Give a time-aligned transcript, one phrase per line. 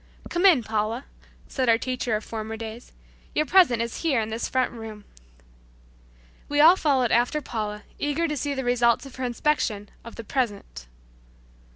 [0.31, 1.05] "Come in, Paula,"
[1.47, 2.91] said our teacher of former days.
[3.35, 5.05] "Your present is in here in this front room."
[6.49, 10.23] We all followed after Paula, eager to see the result of her inspection of the
[10.23, 10.87] "present."